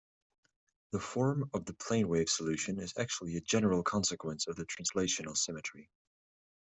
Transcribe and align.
The 0.93 0.99
form 0.99 1.51
of 1.53 1.65
the 1.65 1.73
planewave 1.75 2.27
solution 2.27 2.79
is 2.79 2.91
actually 2.97 3.35
a 3.37 3.41
general 3.41 3.83
consequence 3.83 4.47
of 4.47 4.55
translational 4.55 5.37
symmetry. 5.37 5.91